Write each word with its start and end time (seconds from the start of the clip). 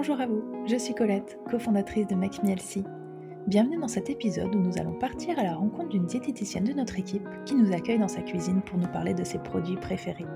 Bonjour 0.00 0.20
à 0.20 0.26
vous, 0.26 0.44
je 0.64 0.76
suis 0.76 0.94
Colette, 0.94 1.40
cofondatrice 1.50 2.06
de 2.06 2.14
Make 2.14 2.38
Bienvenue 3.48 3.80
dans 3.80 3.88
cet 3.88 4.08
épisode 4.08 4.54
où 4.54 4.60
nous 4.60 4.78
allons 4.78 4.96
partir 4.96 5.36
à 5.40 5.42
la 5.42 5.56
rencontre 5.56 5.88
d'une 5.88 6.06
diététicienne 6.06 6.62
de 6.62 6.72
notre 6.72 7.00
équipe 7.00 7.26
qui 7.44 7.56
nous 7.56 7.72
accueille 7.72 7.98
dans 7.98 8.06
sa 8.06 8.22
cuisine 8.22 8.62
pour 8.62 8.78
nous 8.78 8.86
parler 8.86 9.12
de 9.12 9.24
ses 9.24 9.40
produits 9.40 9.76
préférés. 9.76 10.28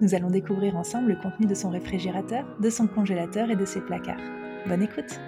Nous 0.00 0.14
allons 0.14 0.30
découvrir 0.30 0.76
ensemble 0.76 1.08
le 1.08 1.20
contenu 1.20 1.46
de 1.46 1.54
son 1.56 1.70
réfrigérateur, 1.70 2.46
de 2.60 2.70
son 2.70 2.86
congélateur 2.86 3.50
et 3.50 3.56
de 3.56 3.64
ses 3.64 3.80
placards. 3.80 4.22
Bonne 4.68 4.84
écoute 4.84 5.18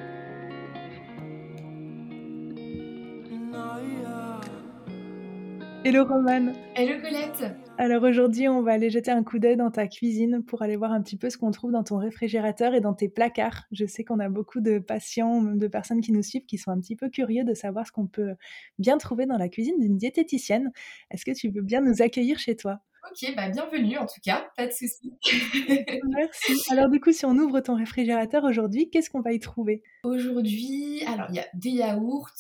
Hello 5.84 6.04
Romane 6.04 6.54
Hello 6.74 7.00
Colette 7.00 7.54
Alors 7.78 8.02
aujourd'hui, 8.02 8.48
on 8.48 8.62
va 8.62 8.72
aller 8.72 8.90
jeter 8.90 9.12
un 9.12 9.22
coup 9.22 9.38
d'œil 9.38 9.56
dans 9.56 9.70
ta 9.70 9.86
cuisine 9.86 10.42
pour 10.44 10.62
aller 10.62 10.74
voir 10.74 10.90
un 10.90 11.00
petit 11.00 11.16
peu 11.16 11.30
ce 11.30 11.38
qu'on 11.38 11.52
trouve 11.52 11.70
dans 11.70 11.84
ton 11.84 11.98
réfrigérateur 11.98 12.74
et 12.74 12.80
dans 12.80 12.94
tes 12.94 13.08
placards. 13.08 13.62
Je 13.70 13.86
sais 13.86 14.02
qu'on 14.02 14.18
a 14.18 14.28
beaucoup 14.28 14.60
de 14.60 14.80
patients, 14.80 15.40
même 15.40 15.58
de 15.58 15.68
personnes 15.68 16.00
qui 16.00 16.10
nous 16.10 16.22
suivent, 16.22 16.46
qui 16.46 16.58
sont 16.58 16.72
un 16.72 16.80
petit 16.80 16.96
peu 16.96 17.08
curieux 17.08 17.44
de 17.44 17.54
savoir 17.54 17.86
ce 17.86 17.92
qu'on 17.92 18.08
peut 18.08 18.34
bien 18.80 18.98
trouver 18.98 19.26
dans 19.26 19.38
la 19.38 19.48
cuisine 19.48 19.78
d'une 19.78 19.96
diététicienne. 19.96 20.72
Est-ce 21.12 21.24
que 21.24 21.30
tu 21.30 21.48
veux 21.48 21.62
bien 21.62 21.80
nous 21.80 22.02
accueillir 22.02 22.40
chez 22.40 22.56
toi? 22.56 22.80
Ok, 23.10 23.34
bah 23.34 23.48
bienvenue 23.48 23.96
en 23.96 24.06
tout 24.06 24.20
cas, 24.22 24.50
pas 24.56 24.66
de 24.66 24.72
souci. 24.72 25.12
Merci. 26.16 26.60
Alors 26.70 26.88
du 26.88 27.00
coup, 27.00 27.12
si 27.12 27.24
on 27.24 27.36
ouvre 27.36 27.60
ton 27.60 27.74
réfrigérateur 27.74 28.44
aujourd'hui, 28.44 28.90
qu'est-ce 28.90 29.08
qu'on 29.08 29.20
va 29.20 29.32
y 29.32 29.38
trouver? 29.38 29.82
Aujourd'hui, 30.04 31.02
alors 31.06 31.26
il 31.30 31.36
y 31.36 31.38
a 31.38 31.46
des 31.54 31.70
yaourts, 31.70 32.30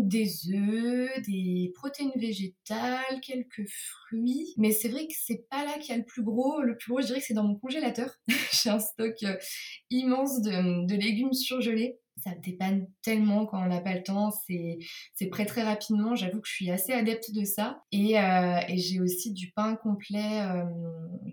des 0.00 0.30
œufs, 0.52 1.22
des 1.26 1.72
protéines 1.74 2.12
végétales, 2.16 3.20
quelques 3.22 3.68
fruits, 3.68 4.54
mais 4.56 4.72
c'est 4.72 4.88
vrai 4.88 5.06
que 5.06 5.14
c'est 5.16 5.46
pas 5.48 5.64
là 5.64 5.78
qu'il 5.78 5.90
y 5.90 5.94
a 5.94 5.98
le 5.98 6.04
plus 6.04 6.22
gros. 6.22 6.62
Le 6.62 6.76
plus 6.76 6.90
gros, 6.90 7.00
je 7.00 7.06
dirais 7.06 7.20
que 7.20 7.26
c'est 7.26 7.34
dans 7.34 7.44
mon 7.44 7.56
congélateur. 7.56 8.10
J'ai 8.52 8.70
un 8.70 8.80
stock 8.80 9.14
euh, 9.22 9.36
immense 9.90 10.42
de, 10.42 10.86
de 10.86 10.94
légumes 10.94 11.32
surgelés 11.32 11.98
ça 12.22 12.30
dépanne 12.42 12.86
tellement 13.02 13.46
quand 13.46 13.62
on 13.62 13.68
n'a 13.68 13.80
pas 13.80 13.94
le 13.94 14.02
temps, 14.02 14.30
c'est 14.30 15.26
prêt 15.26 15.46
très 15.46 15.62
rapidement. 15.62 16.14
J'avoue 16.14 16.40
que 16.40 16.48
je 16.48 16.54
suis 16.54 16.70
assez 16.70 16.92
adepte 16.92 17.32
de 17.32 17.44
ça. 17.44 17.82
Et, 17.92 18.18
euh, 18.18 18.60
et 18.68 18.78
j'ai 18.78 19.00
aussi 19.00 19.32
du 19.32 19.50
pain 19.52 19.76
complet 19.76 20.42
euh, 20.42 20.64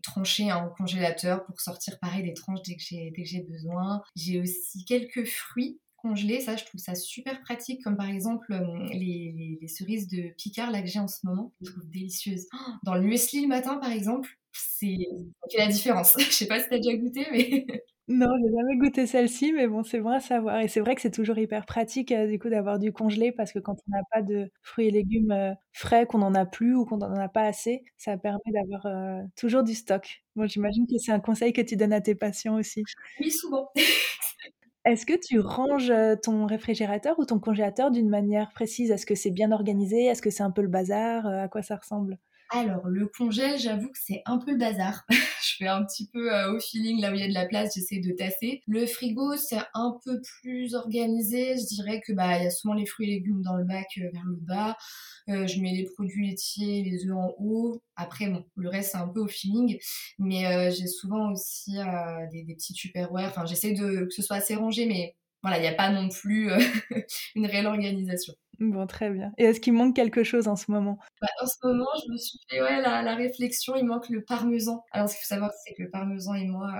tranché 0.03 0.51
en 0.51 0.69
congélateur 0.69 1.45
pour 1.45 1.59
sortir 1.59 1.99
pareil 1.99 2.23
des 2.23 2.33
tranches 2.33 2.61
dès 2.63 2.75
que 2.75 3.23
j'ai 3.23 3.41
besoin. 3.41 4.01
J'ai 4.15 4.39
aussi 4.39 4.85
quelques 4.85 5.25
fruits 5.25 5.79
congelés, 6.05 6.39
ça 6.39 6.55
je 6.55 6.65
trouve 6.65 6.79
ça 6.79 6.93
super 6.93 7.41
pratique, 7.41 7.83
comme 7.83 7.97
par 7.97 8.09
exemple 8.09 8.53
euh, 8.53 8.87
les, 8.93 9.57
les, 9.59 9.67
cerises 9.67 10.07
de 10.07 10.33
Picard 10.37 10.69
là 10.69 10.81
que 10.81 10.87
j'ai 10.87 10.99
en 10.99 11.07
ce 11.07 11.25
moment, 11.25 11.51
je 11.61 11.71
trouve 11.71 11.89
délicieuses. 11.89 12.45
Oh, 12.53 12.71
dans 12.83 12.93
le 12.93 13.01
muesli 13.01 13.41
le 13.41 13.47
matin 13.47 13.77
par 13.77 13.91
exemple, 13.91 14.29
c'est 14.53 14.97
la 15.57 15.67
différence. 15.67 16.15
je 16.19 16.31
sais 16.31 16.45
pas 16.45 16.59
si 16.59 16.69
t'as 16.69 16.77
déjà 16.77 16.95
goûté, 16.95 17.25
mais 17.31 17.65
Non, 18.07 18.27
j'ai 18.39 18.51
jamais 18.55 18.77
goûté 18.77 19.07
celle-ci, 19.07 19.51
mais 19.51 19.67
bon, 19.67 19.83
c'est 19.83 19.99
bon 19.99 20.09
à 20.11 20.19
savoir 20.19 20.59
et 20.59 20.67
c'est 20.67 20.79
vrai 20.79 20.93
que 20.93 21.01
c'est 21.01 21.09
toujours 21.09 21.39
hyper 21.39 21.65
pratique, 21.65 22.11
heu, 22.11 22.27
du 22.27 22.37
coup, 22.37 22.49
d'avoir 22.49 22.77
du 22.77 22.91
congelé 22.93 23.31
parce 23.31 23.51
que 23.51 23.57
quand 23.57 23.75
on 23.87 23.91
n'a 23.97 24.03
pas 24.11 24.21
de 24.21 24.51
fruits 24.61 24.87
et 24.87 24.91
légumes, 24.91 25.31
heu, 25.31 25.53
frais, 25.73 26.05
qu'on 26.05 26.19
n'en 26.19 26.35
a 26.35 26.45
plus 26.45 26.75
ou 26.75 26.85
qu'on 26.85 26.97
n'en 26.97 27.15
a 27.15 27.29
pas 27.29 27.41
assez, 27.45 27.83
ça 27.97 28.15
permet 28.17 28.39
d'avoir, 28.53 28.85
heu, 28.85 29.23
toujours 29.35 29.63
du 29.63 29.73
stock. 29.73 30.23
Moi, 30.35 30.45
j'imagine 30.45 30.85
que 30.85 30.99
c'est 30.99 31.13
un 31.13 31.19
conseil 31.19 31.51
que 31.51 31.61
tu 31.61 31.77
donnes 31.77 31.93
à 31.93 32.01
tes 32.01 32.13
patients 32.13 32.55
aussi? 32.59 32.83
Oui, 33.19 33.31
souvent. 33.31 33.69
Est-ce 34.85 35.05
que 35.05 35.13
tu 35.19 35.39
ranges, 35.39 35.91
ton 36.23 36.45
réfrigérateur 36.45 37.19
ou 37.19 37.25
ton 37.25 37.39
congélateur 37.39 37.91
d'une 37.91 38.09
manière 38.09 38.51
précise? 38.53 38.91
Est-ce 38.91 39.05
que 39.07 39.15
c'est 39.15 39.31
bien 39.31 39.51
organisé? 39.51 40.05
Est-ce 40.05 40.21
que 40.21 40.29
c'est 40.29 40.43
un 40.43 40.51
peu 40.51 40.61
le 40.61 40.67
bazar? 40.69 41.25
à 41.27 41.47
quoi 41.49 41.61
ça 41.63 41.75
ressemble? 41.77 42.17
Alors, 42.57 42.87
le 42.87 43.07
congèle, 43.07 43.59
j'avoue 43.59 43.89
que 43.89 43.99
c'est 44.01 44.21
un 44.25 44.37
peu 44.37 44.51
le 44.51 44.57
bazar. 44.57 45.03
je 45.09 45.57
fais 45.57 45.67
un 45.67 45.83
petit 45.83 46.07
peu 46.07 46.33
euh, 46.33 46.53
au 46.53 46.59
feeling, 46.61 47.01
là 47.01 47.11
où 47.11 47.13
il 47.13 47.19
y 47.19 47.23
a 47.23 47.27
de 47.27 47.33
la 47.33 47.45
place, 47.47 47.75
j'essaie 47.75 47.99
de 47.99 48.13
tasser. 48.13 48.61
Le 48.65 48.85
frigo, 48.85 49.35
c'est 49.35 49.59
un 49.73 49.97
peu 50.05 50.21
plus 50.39 50.73
organisé. 50.73 51.57
Je 51.57 51.65
dirais 51.65 51.99
que 51.99 52.13
bah 52.13 52.37
il 52.37 52.45
y 52.45 52.47
a 52.47 52.51
souvent 52.51 52.73
les 52.73 52.85
fruits 52.85 53.09
et 53.09 53.15
légumes 53.15 53.41
dans 53.41 53.57
le 53.57 53.65
bac 53.65 53.87
euh, 53.97 54.09
vers 54.13 54.23
le 54.23 54.37
bas. 54.37 54.77
Euh, 55.27 55.47
je 55.47 55.59
mets 55.59 55.73
les 55.73 55.83
produits 55.83 56.29
laitiers, 56.29 56.81
les 56.83 57.05
œufs 57.05 57.17
en 57.17 57.35
haut. 57.39 57.83
Après, 57.97 58.27
bon, 58.27 58.45
le 58.55 58.69
reste, 58.69 58.91
c'est 58.93 58.99
un 58.99 59.09
peu 59.09 59.19
au 59.19 59.27
feeling. 59.27 59.77
Mais 60.17 60.71
j'ai 60.71 60.87
souvent 60.87 61.33
aussi 61.33 61.73
des, 62.31 62.45
petits 62.55 62.73
tupperware. 62.73 63.27
Enfin, 63.27 63.45
j'essaie 63.45 63.73
de 63.73 64.05
que 64.05 64.13
ce 64.13 64.21
soit 64.21 64.37
assez 64.37 64.55
rangé, 64.55 64.85
mais 64.85 65.13
voilà, 65.41 65.57
il 65.57 65.61
n'y 65.61 65.67
a 65.67 65.73
pas 65.73 65.89
non 65.89 66.07
plus 66.07 66.49
une 67.35 67.47
réelle 67.47 67.67
organisation. 67.67 68.33
Bon, 68.59 68.87
très 68.87 69.09
bien. 69.09 69.31
Et 69.37 69.45
est-ce 69.45 69.59
qu'il 69.59 69.73
manque 69.73 69.95
quelque 69.95 70.23
chose 70.23 70.47
en 70.47 70.55
ce 70.55 70.71
moment? 70.71 70.97
Bah, 71.21 71.27
En 71.41 71.45
ce 71.45 71.55
moment, 71.63 71.87
je 72.05 72.11
me 72.11 72.17
suis 72.17 72.39
fait 72.49 72.61
ouais, 72.61 72.81
la, 72.81 73.01
la 73.01 73.15
réflexion, 73.15 73.75
il 73.75 73.85
manque 73.85 74.09
le 74.09 74.23
parmesan. 74.23 74.83
Alors, 74.91 75.09
ce 75.09 75.15
qu'il 75.15 75.23
faut 75.23 75.33
savoir, 75.33 75.51
c'est 75.65 75.73
que 75.73 75.83
le 75.83 75.89
parmesan 75.89 76.33
et 76.35 76.45
moi, 76.45 76.79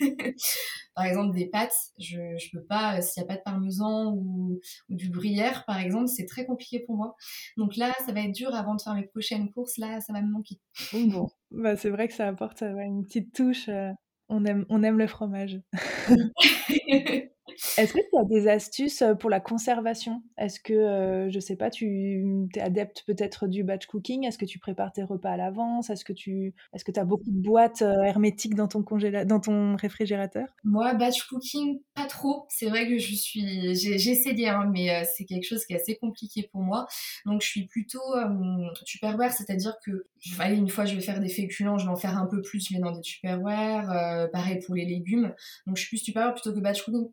par 0.94 1.04
exemple, 1.04 1.34
des 1.34 1.48
pâtes, 1.48 1.74
je 1.98 2.18
ne 2.18 2.52
peux 2.52 2.64
pas, 2.66 2.98
euh, 2.98 3.02
s'il 3.02 3.22
n'y 3.22 3.28
a 3.28 3.28
pas 3.28 3.36
de 3.36 3.42
parmesan 3.44 4.12
ou, 4.14 4.60
ou, 4.88 4.94
du 4.94 5.10
gruyère, 5.10 5.64
par 5.66 5.78
exemple, 5.78 6.08
c'est 6.08 6.26
très 6.26 6.46
compliqué 6.46 6.80
pour 6.80 6.96
moi. 6.96 7.16
Donc 7.56 7.76
là, 7.76 7.92
ça 8.04 8.12
va 8.12 8.20
être 8.20 8.34
dur 8.34 8.54
avant 8.54 8.74
de 8.74 8.82
faire 8.82 8.94
mes 8.94 9.06
prochaines 9.06 9.50
courses. 9.52 9.78
Là, 9.78 10.00
ça 10.00 10.12
va 10.12 10.22
me 10.22 10.30
manquer. 10.30 10.60
Bon, 10.92 11.28
bah, 11.50 11.76
c'est 11.76 11.90
vrai 11.90 12.08
que 12.08 12.14
ça 12.14 12.28
apporte 12.28 12.62
une 12.62 13.04
petite 13.04 13.32
touche. 13.34 13.68
Euh, 13.68 13.90
on, 14.28 14.44
aime, 14.44 14.66
on 14.68 14.82
aime 14.82 14.98
le 14.98 15.06
fromage. 15.06 15.60
Est-ce 17.78 17.92
que 17.92 17.98
tu 17.98 18.18
as 18.18 18.24
des 18.24 18.48
astuces 18.48 19.02
pour 19.20 19.30
la 19.30 19.40
conservation? 19.40 20.22
Est-ce 20.38 20.60
que, 20.60 21.28
je 21.30 21.40
sais 21.40 21.56
pas, 21.56 21.70
tu 21.70 22.48
es 22.54 22.60
adepte 22.60 23.04
peut-être 23.06 23.46
du 23.46 23.64
batch 23.64 23.86
cooking? 23.86 24.26
Est-ce 24.26 24.38
que 24.38 24.44
tu 24.44 24.58
prépares 24.58 24.92
tes 24.92 25.02
repas 25.02 25.30
à 25.30 25.36
l'avance? 25.36 25.90
Est-ce 25.90 26.04
que 26.04 26.12
tu 26.12 26.54
est-ce 26.72 26.84
que 26.84 26.98
as 26.98 27.04
beaucoup 27.04 27.30
de 27.30 27.42
boîtes 27.42 27.82
hermétiques 27.82 28.54
dans 28.54 28.68
ton, 28.68 28.82
congéla 28.82 29.24
dans 29.24 29.40
ton 29.40 29.76
réfrigérateur? 29.76 30.48
Moi, 30.64 30.94
batch 30.94 31.22
cooking, 31.24 31.80
pas 31.94 32.06
trop. 32.06 32.46
C'est 32.48 32.66
vrai 32.66 32.88
que 32.88 32.98
je 32.98 33.14
suis... 33.14 33.74
J'ai 33.74 34.10
essayé, 34.10 34.48
hein, 34.48 34.70
mais 34.72 35.04
c'est 35.04 35.24
quelque 35.24 35.44
chose 35.44 35.64
qui 35.64 35.72
est 35.72 35.76
assez 35.76 35.96
compliqué 35.96 36.48
pour 36.52 36.62
moi. 36.62 36.86
Donc, 37.24 37.42
je 37.42 37.48
suis 37.48 37.66
plutôt 37.66 38.00
tupperware, 38.84 39.32
c'est-à-dire 39.32 39.74
que 39.84 40.06
allez, 40.38 40.56
une 40.56 40.68
fois, 40.68 40.84
je 40.84 40.94
vais 40.94 41.00
faire 41.00 41.20
des 41.20 41.28
féculents, 41.28 41.78
je 41.78 41.84
vais 41.86 41.92
en 41.92 41.96
faire 41.96 42.16
un 42.16 42.26
peu 42.26 42.42
plus, 42.42 42.70
mets 42.70 42.80
dans 42.80 42.92
des 42.92 43.00
tupperware. 43.00 44.30
pareil 44.32 44.60
pour 44.64 44.74
les 44.74 44.84
légumes. 44.84 45.32
Donc, 45.66 45.76
je 45.76 45.82
suis 45.82 45.96
plus 45.96 46.02
tupperware 46.02 46.34
plutôt 46.34 46.52
que 46.52 46.60
batch 46.60 46.82
cooking. 46.82 47.08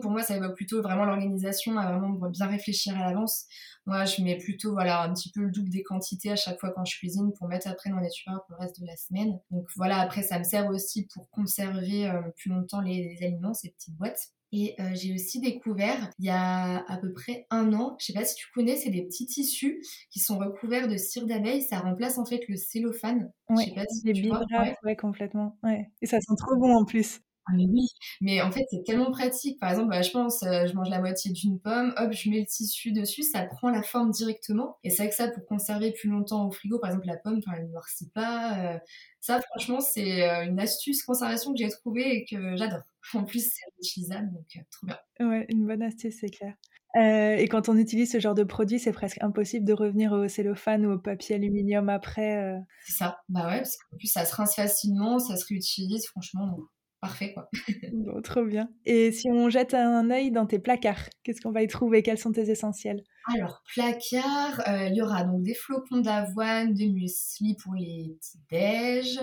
Pour 0.00 0.10
moi, 0.10 0.22
ça 0.22 0.36
évoque 0.36 0.54
plutôt 0.54 0.82
vraiment 0.82 1.04
l'organisation, 1.04 1.78
à 1.78 1.90
vraiment 1.90 2.28
bien 2.28 2.46
réfléchir 2.46 2.96
à 2.96 3.00
l'avance. 3.00 3.46
Moi, 3.86 4.04
je 4.04 4.22
mets 4.22 4.36
plutôt 4.36 4.72
voilà 4.72 5.02
un 5.02 5.14
petit 5.14 5.30
peu 5.30 5.40
le 5.40 5.50
double 5.50 5.70
des 5.70 5.82
quantités 5.82 6.30
à 6.30 6.36
chaque 6.36 6.60
fois 6.60 6.70
quand 6.74 6.84
je 6.84 6.96
cuisine 6.98 7.32
pour 7.38 7.48
mettre 7.48 7.68
après 7.68 7.90
dans 7.90 7.98
les 7.98 8.10
tupperwares 8.10 8.44
pour 8.46 8.56
le 8.56 8.60
reste 8.60 8.80
de 8.80 8.86
la 8.86 8.96
semaine. 8.96 9.40
Donc 9.50 9.66
voilà, 9.76 9.98
après, 9.98 10.22
ça 10.22 10.38
me 10.38 10.44
sert 10.44 10.66
aussi 10.68 11.08
pour 11.14 11.30
conserver 11.30 12.06
euh, 12.06 12.20
plus 12.36 12.50
longtemps 12.50 12.80
les, 12.82 13.16
aliments, 13.22 13.54
ces 13.54 13.70
petites 13.70 13.96
boîtes. 13.96 14.28
Et 14.52 14.74
euh, 14.80 14.90
j'ai 14.94 15.12
aussi 15.14 15.40
découvert 15.40 16.10
il 16.18 16.24
y 16.24 16.30
a 16.30 16.84
à 16.90 16.96
peu 16.96 17.12
près 17.12 17.46
un 17.50 17.74
an, 17.74 17.96
je 17.98 18.06
sais 18.06 18.12
pas 18.14 18.24
si 18.24 18.34
tu 18.34 18.46
connais, 18.54 18.76
c'est 18.76 18.88
des 18.88 19.02
petits 19.02 19.26
tissus 19.26 19.82
qui 20.10 20.20
sont 20.20 20.38
recouverts 20.38 20.88
de 20.88 20.96
cire 20.96 21.26
d'abeille. 21.26 21.62
Ça 21.62 21.80
remplace 21.80 22.18
en 22.18 22.24
fait 22.24 22.40
le 22.48 22.56
cellophane. 22.56 23.30
Ouais, 23.50 23.64
je 23.64 23.68
sais 23.68 23.74
pas 23.74 23.84
si 23.86 24.06
les 24.06 24.14
tu 24.14 24.30
ouais. 24.30 24.96
complètement. 24.96 25.58
Ouais. 25.62 25.90
Et 26.00 26.06
ça 26.06 26.18
sent 26.20 26.34
trop 26.38 26.56
bon 26.56 26.74
en 26.74 26.84
plus. 26.84 27.20
Ah 27.50 27.54
mais 27.56 27.66
oui, 27.66 27.88
mais 28.20 28.42
en 28.42 28.50
fait 28.50 28.66
c'est 28.70 28.84
tellement 28.84 29.10
pratique. 29.10 29.58
Par 29.58 29.70
exemple, 29.70 29.88
bah, 29.88 30.02
je 30.02 30.10
pense, 30.10 30.42
euh, 30.42 30.66
je 30.66 30.74
mange 30.74 30.90
la 30.90 31.00
moitié 31.00 31.32
d'une 31.32 31.58
pomme, 31.58 31.94
hop, 31.96 32.12
je 32.12 32.28
mets 32.28 32.40
le 32.40 32.46
tissu 32.46 32.92
dessus, 32.92 33.22
ça 33.22 33.42
prend 33.44 33.70
la 33.70 33.82
forme 33.82 34.10
directement. 34.10 34.76
Et 34.84 34.90
c'est 34.90 35.04
vrai 35.04 35.08
que 35.08 35.14
ça, 35.14 35.28
pour 35.28 35.46
conserver 35.46 35.92
plus 35.92 36.10
longtemps 36.10 36.46
au 36.46 36.50
frigo, 36.50 36.78
par 36.78 36.90
exemple 36.90 37.06
la 37.06 37.16
pomme, 37.16 37.40
elle 37.56 37.64
ne 37.64 37.72
noircit 37.72 38.10
pas. 38.10 38.74
Euh, 38.74 38.78
ça, 39.20 39.40
franchement, 39.40 39.80
c'est 39.80 40.28
euh, 40.28 40.44
une 40.44 40.60
astuce 40.60 41.02
conservation 41.02 41.52
que 41.52 41.58
j'ai 41.58 41.70
trouvée 41.70 42.16
et 42.16 42.24
que 42.24 42.56
j'adore. 42.56 42.82
En 43.14 43.24
plus, 43.24 43.40
c'est 43.40 43.64
utilisable, 43.80 44.30
donc 44.34 44.44
trop 44.70 44.86
bien. 44.86 44.98
Ouais, 45.20 45.46
une 45.48 45.66
bonne 45.66 45.80
astuce, 45.82 46.16
c'est 46.20 46.28
clair. 46.28 46.52
et 46.94 47.48
quand 47.48 47.70
on 47.70 47.78
utilise 47.78 48.12
ce 48.12 48.20
genre 48.20 48.34
de 48.34 48.44
produit, 48.44 48.78
c'est 48.78 48.92
presque 48.92 49.16
impossible 49.22 49.64
de 49.64 49.72
revenir 49.72 50.12
au 50.12 50.28
cellophane 50.28 50.84
ou 50.84 50.92
au 50.92 50.98
papier 50.98 51.36
aluminium 51.36 51.88
après. 51.88 52.60
C'est 52.84 52.98
ça, 52.98 53.22
bah 53.30 53.46
ouais, 53.46 53.58
parce 53.58 53.78
qu'en 53.78 53.96
plus 53.96 54.08
ça 54.08 54.26
se 54.26 54.34
rince 54.34 54.56
facilement, 54.56 55.18
ça 55.18 55.36
se 55.36 55.46
réutilise, 55.46 56.06
franchement 56.06 56.58
parfait 57.00 57.32
quoi. 57.32 57.48
bon, 57.92 58.20
trop 58.22 58.44
bien. 58.44 58.70
Et 58.84 59.12
si 59.12 59.28
on 59.30 59.50
jette 59.50 59.74
un 59.74 60.10
œil 60.10 60.30
dans 60.30 60.46
tes 60.46 60.58
placards, 60.58 61.08
qu'est-ce 61.22 61.40
qu'on 61.40 61.52
va 61.52 61.62
y 61.62 61.68
trouver? 61.68 62.02
Quels 62.02 62.18
sont 62.18 62.32
tes 62.32 62.50
essentiels? 62.50 63.02
Alors, 63.34 63.62
placard, 63.74 64.62
euh, 64.68 64.88
il 64.88 64.96
y 64.96 65.02
aura 65.02 65.22
donc 65.24 65.42
des 65.42 65.54
flocons 65.54 66.00
d'avoine, 66.00 66.72
des 66.72 66.88
muesli 66.88 67.56
pour 67.56 67.74
les 67.74 68.16
petits 68.18 68.40
déj, 68.50 69.20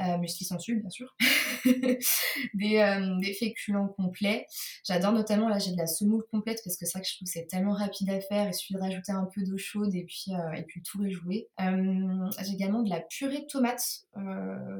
euh, 0.00 0.18
muesli 0.18 0.44
sans 0.44 0.58
sucre 0.58 0.80
bien 0.80 0.90
sûr, 0.90 1.14
des, 1.64 2.78
euh, 2.78 3.16
des, 3.20 3.32
féculents 3.32 3.88
complets. 3.88 4.46
J'adore 4.84 5.12
notamment, 5.12 5.48
là 5.48 5.60
j'ai 5.60 5.70
de 5.70 5.76
la 5.76 5.86
semoule 5.86 6.24
complète 6.32 6.60
parce 6.64 6.76
que 6.76 6.84
c'est 6.84 6.98
vrai 6.98 7.02
que 7.02 7.08
je 7.08 7.14
trouve 7.14 7.26
que 7.26 7.32
c'est 7.32 7.46
tellement 7.46 7.74
rapide 7.74 8.10
à 8.10 8.20
faire, 8.20 8.48
il 8.48 8.54
suffit 8.54 8.74
de 8.74 8.80
rajouter 8.80 9.12
un 9.12 9.28
peu 9.32 9.42
d'eau 9.44 9.56
chaude 9.56 9.94
et 9.94 10.04
puis, 10.04 10.34
euh, 10.34 10.52
et 10.54 10.64
puis 10.64 10.82
tout 10.82 11.04
est 11.04 11.10
joué. 11.10 11.48
j'ai 11.58 12.52
également 12.52 12.82
de 12.82 12.90
la 12.90 13.00
purée 13.00 13.40
de 13.40 13.46
tomates 13.46 14.06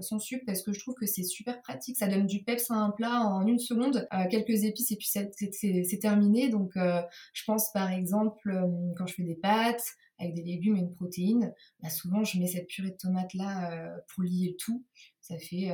sans 0.00 0.18
sucre 0.18 0.42
parce 0.46 0.62
que 0.62 0.72
je 0.72 0.80
trouve 0.80 0.94
que 0.94 1.06
c'est 1.06 1.22
super 1.22 1.62
pratique, 1.62 1.96
ça 1.96 2.08
donne 2.08 2.26
du 2.26 2.33
peps 2.42 2.70
à 2.70 2.74
un 2.74 2.90
plat 2.90 3.20
en 3.20 3.46
une 3.46 3.58
seconde, 3.58 4.08
quelques 4.30 4.64
épices 4.64 4.90
et 4.92 4.96
puis 4.96 5.08
c'est 5.08 5.98
terminé. 6.00 6.48
Donc 6.48 6.72
je 6.74 7.44
pense 7.46 7.72
par 7.72 7.90
exemple 7.90 8.50
euh, 8.50 8.92
quand 8.96 9.06
je 9.06 9.14
fais 9.14 9.22
des 9.22 9.34
pâtes, 9.34 9.84
avec 10.18 10.34
des 10.34 10.42
légumes 10.42 10.76
et 10.76 10.80
une 10.80 10.94
protéine, 10.94 11.52
bah, 11.82 11.90
souvent 11.90 12.22
je 12.22 12.38
mets 12.38 12.46
cette 12.46 12.68
purée 12.68 12.90
de 12.90 12.96
tomates 12.96 13.34
là 13.34 13.96
pour 14.08 14.22
lier 14.22 14.50
le 14.50 14.56
tout. 14.56 14.84
Ça 15.20 15.38
fait, 15.38 15.72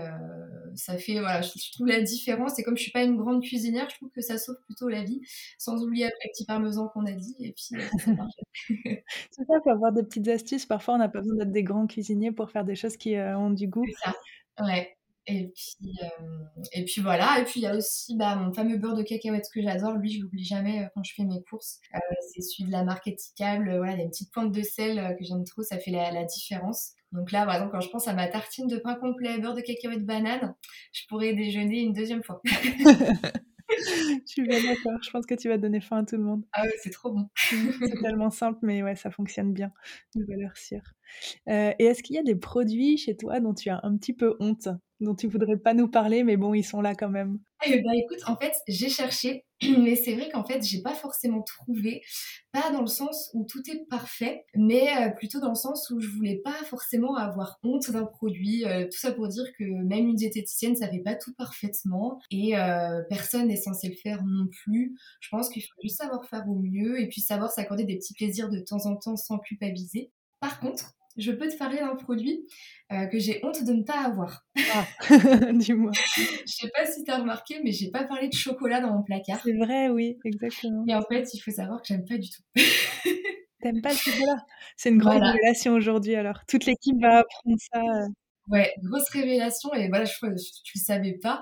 ça 0.76 0.96
fait 0.96 1.14
voilà, 1.14 1.42
je, 1.42 1.72
trouve 1.72 1.88
la 1.88 2.00
différence. 2.00 2.58
Et 2.58 2.62
comme 2.62 2.76
je 2.76 2.82
suis 2.82 2.92
pas 2.92 3.02
une 3.02 3.16
grande 3.16 3.42
cuisinière, 3.42 3.88
je 3.90 3.96
trouve 3.96 4.10
que 4.10 4.20
ça 4.20 4.38
sauve 4.38 4.56
plutôt 4.64 4.88
la 4.88 5.02
vie, 5.02 5.20
sans 5.58 5.82
oublier 5.82 6.04
après 6.04 6.18
le 6.24 6.30
petit 6.32 6.44
parmesan 6.46 6.88
qu'on 6.88 7.04
a 7.04 7.12
dit. 7.12 7.34
Et 7.40 7.52
puis 7.52 7.64
c'est 7.98 9.04
c'est 9.30 9.44
ça, 9.44 9.54
faut 9.62 9.70
avoir 9.70 9.92
des 9.92 10.04
petites 10.04 10.28
astuces. 10.28 10.66
Parfois, 10.66 10.94
on 10.94 10.98
n'a 10.98 11.08
pas 11.08 11.20
besoin 11.20 11.36
d'être 11.36 11.52
des 11.52 11.64
grands 11.64 11.86
cuisiniers 11.86 12.32
pour 12.32 12.50
faire 12.50 12.64
des 12.64 12.76
choses 12.76 12.96
qui 12.96 13.16
ont 13.16 13.50
du 13.50 13.66
goût. 13.66 13.84
C'est 13.86 14.10
ça. 14.10 14.64
Ouais. 14.64 14.96
Et 15.26 15.52
puis, 15.54 15.76
et 16.72 16.84
puis 16.84 17.02
voilà. 17.02 17.38
Et 17.40 17.44
puis 17.44 17.60
il 17.60 17.62
y 17.62 17.66
a 17.66 17.76
aussi 17.76 18.16
bah, 18.16 18.36
mon 18.36 18.52
fameux 18.52 18.78
beurre 18.78 18.96
de 18.96 19.02
cacahuète 19.02 19.46
que 19.54 19.62
j'adore. 19.62 19.94
Lui, 19.94 20.12
je 20.12 20.22
l'oublie 20.22 20.44
jamais 20.44 20.88
quand 20.94 21.02
je 21.02 21.14
fais 21.14 21.24
mes 21.24 21.42
courses. 21.42 21.80
c'est 22.32 22.40
celui 22.40 22.64
de 22.64 22.72
la 22.72 22.84
marque 22.84 23.06
Éticable. 23.06 23.76
Voilà, 23.76 23.92
il 23.92 23.98
y 23.98 24.00
a 24.00 24.04
une 24.04 24.10
petite 24.10 24.32
pointe 24.32 24.52
de 24.52 24.62
sel 24.62 25.16
que 25.18 25.24
j'aime 25.24 25.44
trop. 25.44 25.62
Ça 25.62 25.78
fait 25.78 25.90
la, 25.90 26.24
différence. 26.24 26.92
Donc 27.12 27.32
là, 27.32 27.44
par 27.44 27.54
exemple, 27.54 27.72
quand 27.72 27.80
je 27.80 27.90
pense 27.90 28.08
à 28.08 28.14
ma 28.14 28.28
tartine 28.28 28.66
de 28.66 28.76
pain 28.76 28.94
complet, 28.94 29.38
beurre 29.38 29.54
de 29.54 29.60
cacahuète 29.60 30.04
banane, 30.04 30.54
je 30.92 31.02
pourrais 31.08 31.34
déjeuner 31.34 31.80
une 31.80 31.92
deuxième 31.92 32.22
fois. 32.22 32.40
je 33.70 34.20
suis 34.26 34.42
bien 34.42 34.62
d'accord. 34.62 35.02
Je 35.02 35.10
pense 35.10 35.26
que 35.26 35.34
tu 35.34 35.48
vas 35.48 35.58
donner 35.58 35.80
faim 35.80 35.98
à 35.98 36.04
tout 36.04 36.16
le 36.16 36.22
monde. 36.22 36.44
Ah 36.52 36.62
ouais, 36.62 36.74
c'est 36.82 36.90
trop 36.90 37.12
bon. 37.12 37.28
c'est 37.36 37.56
tellement 38.02 38.30
simple, 38.30 38.58
mais 38.62 38.82
ouais, 38.82 38.96
ça 38.96 39.10
fonctionne 39.10 39.52
bien. 39.52 39.72
Une 40.14 40.24
valeur 40.24 40.56
sûre. 40.56 40.82
Euh, 41.48 41.72
et 41.78 41.84
est-ce 41.84 42.02
qu'il 42.02 42.16
y 42.16 42.18
a 42.18 42.22
des 42.22 42.36
produits 42.36 42.98
chez 42.98 43.16
toi 43.16 43.40
dont 43.40 43.54
tu 43.54 43.70
as 43.70 43.80
un 43.82 43.96
petit 43.96 44.12
peu 44.12 44.36
honte, 44.40 44.68
dont 45.00 45.14
tu 45.14 45.26
voudrais 45.26 45.56
pas 45.56 45.74
nous 45.74 45.88
parler, 45.88 46.24
mais 46.24 46.36
bon, 46.36 46.54
ils 46.54 46.64
sont 46.64 46.80
là 46.80 46.94
quand 46.94 47.08
même? 47.08 47.38
Eh 47.66 47.82
ben, 47.82 47.92
écoute, 47.92 48.20
en 48.26 48.36
fait, 48.36 48.54
j'ai 48.68 48.88
cherché, 48.88 49.44
mais 49.78 49.94
c'est 49.94 50.14
vrai 50.14 50.30
qu'en 50.30 50.44
fait, 50.44 50.62
j'ai 50.62 50.80
pas 50.80 50.94
forcément 50.94 51.42
trouvé, 51.42 52.02
pas 52.52 52.70
dans 52.70 52.80
le 52.80 52.86
sens 52.86 53.30
où 53.34 53.44
tout 53.44 53.62
est 53.70 53.86
parfait, 53.88 54.44
mais 54.54 54.88
euh, 54.96 55.10
plutôt 55.10 55.40
dans 55.40 55.50
le 55.50 55.54
sens 55.54 55.90
où 55.90 56.00
je 56.00 56.08
voulais 56.08 56.40
pas 56.42 56.54
forcément 56.64 57.16
avoir 57.16 57.58
honte 57.62 57.90
d'un 57.90 58.06
produit. 58.06 58.64
Euh, 58.64 58.84
tout 58.84 58.98
ça 58.98 59.12
pour 59.12 59.28
dire 59.28 59.44
que 59.58 59.64
même 59.64 60.08
une 60.08 60.16
diététicienne, 60.16 60.74
ça 60.74 60.88
fait 60.88 61.00
pas 61.00 61.14
tout 61.14 61.34
parfaitement 61.34 62.18
et 62.30 62.54
personne 63.08 63.48
n'est 63.48 63.56
censé 63.56 63.88
le 63.88 63.94
faire 63.94 64.24
non 64.24 64.46
plus. 64.64 64.96
Je 65.20 65.28
pense 65.30 65.48
qu'il 65.48 65.62
faut 65.62 65.68
juste 65.82 65.98
savoir 65.98 66.24
faire 66.26 66.48
au 66.48 66.56
mieux 66.56 67.00
et 67.00 67.08
puis 67.08 67.20
savoir 67.20 67.50
s'accorder 67.50 67.84
des 67.84 67.96
petits 67.96 68.14
plaisirs 68.14 68.48
de 68.48 68.60
temps 68.60 68.86
en 68.86 68.96
temps 68.96 69.16
sans 69.16 69.38
culpabiliser. 69.38 70.10
Par 70.40 70.60
contre, 70.60 70.94
je 71.16 71.32
peux 71.32 71.48
te 71.48 71.56
parler 71.56 71.78
d'un 71.78 71.96
produit 71.96 72.46
euh, 72.92 73.06
que 73.06 73.18
j'ai 73.18 73.40
honte 73.44 73.64
de 73.64 73.72
ne 73.72 73.82
pas 73.82 74.04
avoir. 74.04 74.44
Ah, 74.72 74.86
dis-moi. 75.52 75.90
je 75.94 76.22
sais 76.46 76.70
pas 76.74 76.86
si 76.86 77.02
tu 77.02 77.10
as 77.10 77.18
remarqué, 77.18 77.60
mais 77.64 77.72
j'ai 77.72 77.90
pas 77.90 78.04
parlé 78.04 78.28
de 78.28 78.34
chocolat 78.34 78.80
dans 78.80 78.92
mon 78.92 79.02
placard. 79.02 79.40
C'est 79.42 79.56
vrai, 79.56 79.88
oui, 79.88 80.16
exactement. 80.24 80.84
Et 80.86 80.94
en 80.94 81.02
fait, 81.02 81.28
il 81.34 81.40
faut 81.40 81.50
savoir 81.50 81.80
que 81.82 81.88
j'aime 81.88 82.04
pas 82.04 82.18
du 82.18 82.28
tout. 82.30 82.42
T'aimes 83.60 83.82
pas 83.82 83.90
le 83.90 83.96
chocolat? 83.96 84.46
C'est 84.76 84.90
une 84.90 84.98
grande 84.98 85.22
révélation 85.22 85.74
aujourd'hui 85.74 86.14
alors. 86.14 86.40
Toute 86.46 86.66
l'équipe 86.66 87.00
va 87.00 87.18
apprendre 87.18 87.56
ça. 87.72 87.80
Ouais, 88.50 88.72
grosse 88.82 89.08
révélation 89.10 89.72
et 89.74 89.88
voilà, 89.88 90.04
je 90.04 90.16
crois 90.16 90.30
que 90.30 90.40
tu 90.64 90.78
le 90.78 90.80
savais 90.80 91.12
pas. 91.12 91.40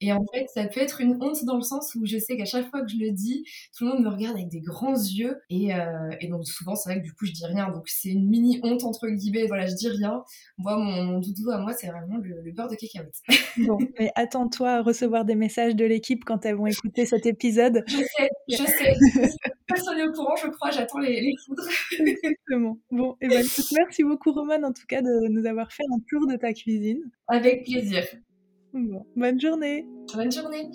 Et 0.00 0.12
en 0.12 0.24
fait, 0.32 0.46
ça 0.54 0.66
peut 0.66 0.80
être 0.80 1.00
une 1.00 1.16
honte 1.22 1.44
dans 1.44 1.56
le 1.56 1.62
sens 1.62 1.94
où 1.94 2.04
je 2.04 2.18
sais 2.18 2.36
qu'à 2.36 2.44
chaque 2.44 2.68
fois 2.70 2.82
que 2.82 2.88
je 2.88 2.96
le 2.98 3.12
dis, 3.12 3.44
tout 3.76 3.84
le 3.84 3.92
monde 3.92 4.04
me 4.04 4.08
regarde 4.08 4.36
avec 4.36 4.48
des 4.48 4.60
grands 4.60 4.94
yeux 4.94 5.40
et, 5.48 5.74
euh, 5.74 6.10
et 6.20 6.28
donc 6.28 6.46
souvent 6.46 6.74
c'est 6.74 6.90
vrai 6.90 7.00
que 7.00 7.04
du 7.04 7.12
coup 7.12 7.26
je 7.26 7.32
dis 7.32 7.46
rien. 7.46 7.70
Donc 7.70 7.88
c'est 7.88 8.10
une 8.10 8.28
mini 8.28 8.60
honte 8.62 8.84
entre 8.84 9.08
guillemets. 9.08 9.46
Voilà, 9.46 9.66
je 9.66 9.74
dis 9.74 9.88
rien. 9.88 10.22
Moi, 10.58 10.76
mon, 10.76 11.18
doudou 11.18 11.50
à 11.50 11.58
moi, 11.58 11.72
c'est 11.72 11.88
vraiment 11.88 12.18
le, 12.18 12.52
beurre 12.52 12.68
de 12.68 12.76
cacahuète. 12.76 13.16
Bon, 13.66 13.78
mais 13.98 14.10
attends-toi 14.14 14.70
à 14.70 14.82
recevoir 14.82 15.24
des 15.24 15.34
messages 15.34 15.74
de 15.74 15.84
l'équipe 15.84 16.24
quand 16.24 16.46
elles 16.46 16.56
vont 16.56 16.66
écouter 16.66 17.04
cet 17.04 17.26
épisode. 17.26 17.84
Je 17.86 17.96
sais, 17.96 18.30
je 18.48 18.56
sais. 18.64 19.32
Personne 19.70 19.96
n'est 19.96 20.08
au 20.08 20.12
courant, 20.12 20.36
je 20.36 20.48
crois. 20.48 20.70
J'attends 20.70 20.98
les, 20.98 21.20
les 21.20 21.34
foudres. 21.44 21.62
Exactement. 21.98 22.78
Bon, 22.90 23.12
et 23.20 23.26
eh 23.26 23.28
ben, 23.28 23.46
merci 23.76 24.02
beaucoup 24.02 24.32
Romane 24.32 24.64
en 24.64 24.72
tout 24.72 24.86
cas 24.88 25.02
de 25.02 25.28
nous 25.28 25.46
avoir 25.46 25.72
fait 25.72 25.84
un 25.84 26.00
tour 26.08 26.26
de 26.26 26.36
ta 26.36 26.52
cuisine. 26.52 27.02
Avec 27.28 27.64
plaisir. 27.64 28.04
bonne 28.72 29.40
journée. 29.40 29.86
Bonne 30.14 30.32
journée. 30.32 30.70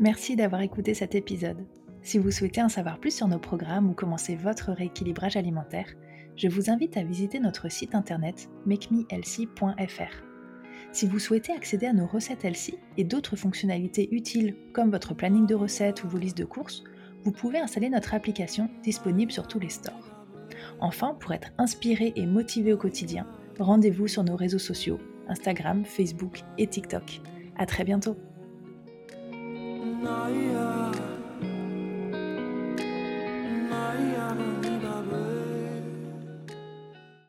Merci 0.00 0.36
d'avoir 0.36 0.60
écouté 0.62 0.94
cet 0.94 1.16
épisode. 1.16 1.66
Si 2.02 2.18
vous 2.18 2.30
souhaitez 2.30 2.62
en 2.62 2.68
savoir 2.68 3.00
plus 3.00 3.14
sur 3.14 3.26
nos 3.26 3.40
programmes 3.40 3.90
ou 3.90 3.94
commencer 3.94 4.36
votre 4.36 4.70
rééquilibrage 4.70 5.36
alimentaire, 5.36 5.92
je 6.38 6.48
vous 6.48 6.70
invite 6.70 6.96
à 6.96 7.02
visiter 7.02 7.40
notre 7.40 7.68
site 7.68 7.94
internet 7.96 8.48
makemehealthy.fr. 8.64 10.22
Si 10.92 11.06
vous 11.06 11.18
souhaitez 11.18 11.52
accéder 11.52 11.86
à 11.86 11.92
nos 11.92 12.06
recettes 12.06 12.44
Elsie 12.44 12.78
et 12.96 13.04
d'autres 13.04 13.36
fonctionnalités 13.36 14.08
utiles 14.12 14.54
comme 14.72 14.90
votre 14.90 15.14
planning 15.14 15.46
de 15.46 15.56
recettes 15.56 16.04
ou 16.04 16.08
vos 16.08 16.16
listes 16.16 16.38
de 16.38 16.44
courses, 16.44 16.84
vous 17.24 17.32
pouvez 17.32 17.58
installer 17.58 17.90
notre 17.90 18.14
application 18.14 18.70
disponible 18.84 19.32
sur 19.32 19.48
tous 19.48 19.58
les 19.58 19.68
stores. 19.68 20.14
Enfin, 20.80 21.14
pour 21.18 21.32
être 21.32 21.50
inspiré 21.58 22.12
et 22.14 22.24
motivé 22.24 22.72
au 22.72 22.78
quotidien, 22.78 23.26
rendez-vous 23.58 24.06
sur 24.06 24.22
nos 24.22 24.36
réseaux 24.36 24.58
sociaux, 24.58 25.00
Instagram, 25.28 25.84
Facebook 25.84 26.42
et 26.56 26.68
TikTok. 26.68 27.20
À 27.56 27.66
très 27.66 27.82
bientôt. 27.82 28.16